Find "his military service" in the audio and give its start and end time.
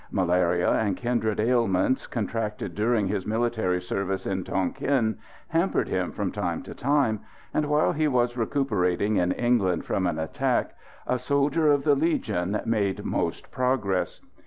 3.07-4.25